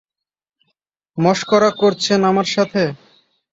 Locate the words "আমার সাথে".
2.31-2.83